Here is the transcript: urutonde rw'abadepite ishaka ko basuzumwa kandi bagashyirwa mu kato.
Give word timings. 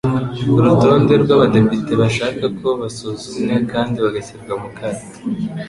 urutonde 0.57 1.13
rw'abadepite 1.23 1.91
ishaka 2.09 2.45
ko 2.59 2.67
basuzumwa 2.79 3.55
kandi 3.71 3.95
bagashyirwa 4.03 4.53
mu 4.63 4.69
kato. 4.77 5.07